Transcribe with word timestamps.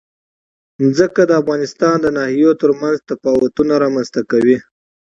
ځمکه 0.97 1.21
د 1.25 1.31
افغانستان 1.41 1.95
د 2.01 2.07
ناحیو 2.17 2.59
ترمنځ 2.61 2.97
تفاوتونه 3.11 3.73
رامنځ 3.83 4.07
ته 4.15 4.21
کوي. 4.31 4.57